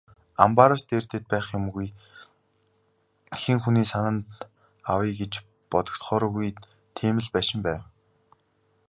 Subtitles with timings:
[0.43, 1.87] Амбаараас дээрдээд байх юмгүй,
[3.41, 4.25] хэн хүний санаанд
[4.91, 5.33] авъя гэж
[5.71, 6.49] бодогдохооргүй
[6.97, 7.85] тийм л байшин байлаа.